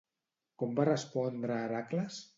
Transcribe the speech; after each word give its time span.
Com 0.61 0.73
va 0.81 0.87
respondre 0.89 1.59
Heracles? 1.67 2.19